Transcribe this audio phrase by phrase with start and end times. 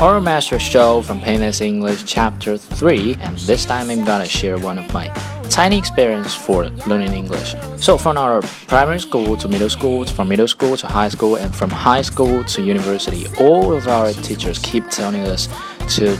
[0.00, 4.78] Our Master Show from Painless English Chapter 3 and this time I'm gonna share one
[4.78, 5.08] of my
[5.50, 7.54] tiny experience for learning English.
[7.76, 11.54] So from our primary school to middle school, from middle school to high school and
[11.54, 15.48] from high school to university, all of our teachers keep telling us
[15.90, 16.16] to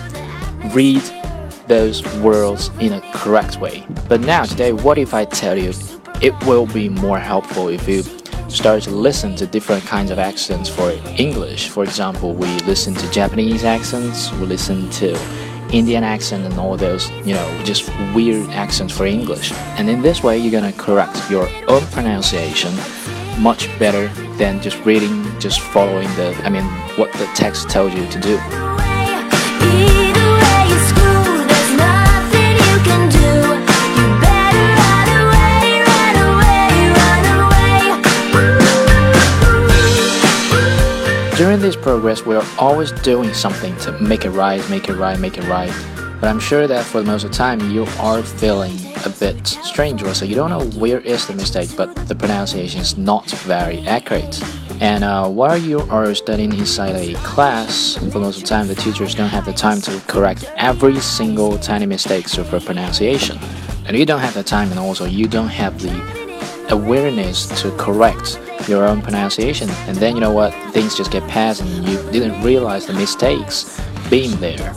[0.74, 1.02] read
[1.66, 3.86] those words in a correct way.
[4.08, 5.72] But now today what if I tell you
[6.20, 8.02] it will be more helpful if you
[8.50, 11.68] start to listen to different kinds of accents for English.
[11.68, 15.16] For example, we listen to Japanese accents, we listen to
[15.72, 19.52] Indian accent and all those, you know, just weird accents for English.
[19.78, 22.74] And in this way, you're gonna correct your own pronunciation
[23.38, 26.64] much better than just reading, just following the, I mean,
[26.98, 28.79] what the text tells you to do.
[41.40, 45.18] During this progress, we are always doing something to make it right, make it right,
[45.18, 45.72] make it right.
[46.20, 50.02] But I'm sure that for most of the time, you are feeling a bit strange,
[50.02, 53.78] or so you don't know where is the mistake, but the pronunciation is not very
[53.86, 54.38] accurate.
[54.82, 58.74] And uh, while you are studying inside a class, for most of the time, the
[58.74, 63.38] teachers don't have the time to correct every single tiny mistake of a pronunciation.
[63.86, 66.19] And you don't have the time, and also you don't have the
[66.70, 70.52] awareness to correct your own pronunciation, and then you know what?
[70.72, 74.74] Things just get past, and you didn't realize the mistakes being there.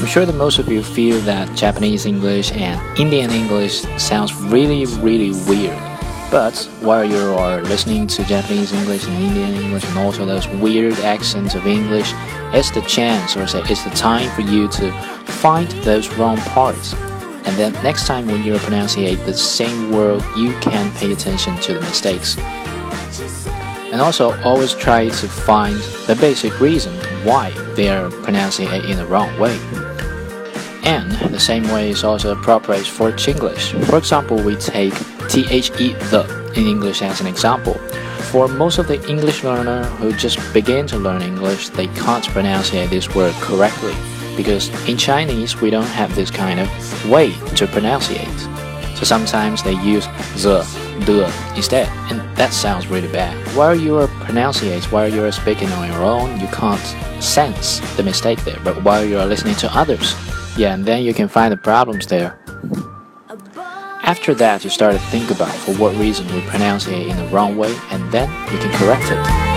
[0.00, 4.86] I'm sure that most of you feel that Japanese English and Indian English sounds really,
[4.86, 5.93] really weird.
[6.34, 10.94] But while you are listening to Japanese English and Indian English and also those weird
[10.94, 12.10] accents of English,
[12.52, 14.90] it's the chance or say it's the time for you to
[15.26, 16.92] find those wrong parts.
[17.46, 21.74] And then next time when you pronunciate the same word, you can pay attention to
[21.74, 22.36] the mistakes.
[23.92, 25.76] And also always try to find
[26.08, 26.92] the basic reason
[27.24, 29.56] why they are pronouncing it in the wrong way.
[30.82, 33.84] And the same way is also appropriate for Chinglish.
[33.84, 34.94] For example, we take
[35.34, 35.42] the
[36.10, 37.74] the in English as an example.
[38.30, 42.70] For most of the English learner who just begin to learn English, they can't pronounce
[42.70, 43.94] this word correctly
[44.36, 46.68] because in Chinese we don't have this kind of
[47.10, 48.28] way to pronounce it.
[48.96, 50.06] So sometimes they use
[50.36, 50.62] the,
[51.06, 53.34] the instead, and that sounds really bad.
[53.56, 58.02] While you are pronouncing while you are speaking on your own, you can't sense the
[58.02, 58.60] mistake there.
[58.62, 60.14] But while you are listening to others,
[60.56, 62.38] yeah, and then you can find the problems there.
[64.14, 67.26] After that, you start to think about for what reason we pronounce it in the
[67.32, 69.53] wrong way, and then you can correct it.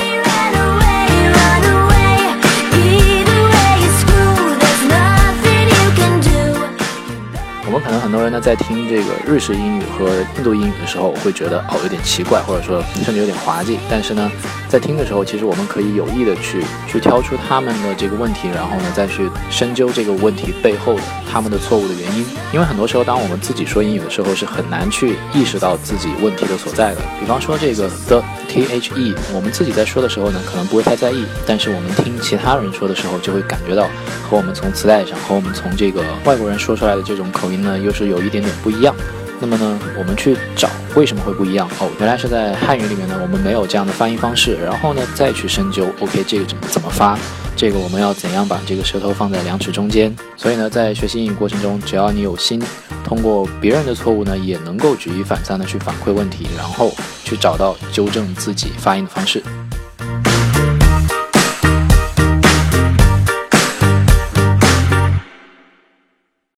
[8.28, 13.80] 人呢在听这个日式英语和印度英语的时候，会觉得哦有点奇怪，或者说甚至有点滑稽。
[13.90, 14.30] 但是呢，
[14.68, 21.02] 在听的时候，其实我们可以有意的去去挑出他们的这个问题，然后呢再去深究这个问题背后的
[21.32, 22.26] 他们的错误的原因。
[22.52, 27.02] 因为很多时候，当我们自己说英语的时候，是很难去意识到自己问题的所在的。
[27.22, 33.90] 比方说这个 the t h e，我们自己在说的时候呢，可能不会太在意，但是我们听其他人说的时候，就会感觉到
[34.24, 37.62] 和我们从磁带上和我们从这个外国人说出来的这种口音。
[37.62, 38.96] 呢，又是有一点点不一样。
[39.40, 41.68] 那么呢，我们去找为什么会不一样？
[41.80, 44.56] 哦，原来是在汉语里面呢，我们没有这样的发音方式。
[44.64, 47.18] 然后呢，再去深究，OK，这个怎么怎么发？
[47.58, 50.16] 这个我们要怎样把这个舌头放在两齿中间？
[50.38, 52.62] 所以呢，在学习英语过程中，只要你有心，
[53.04, 56.92] 通过别人的错误呢，也能够举一反三的去反馈问题，然后
[57.24, 59.42] 去找到纠正自己发音的方式。